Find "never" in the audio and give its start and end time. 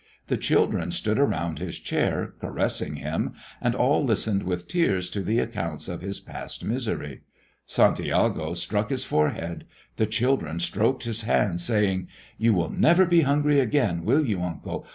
12.71-13.05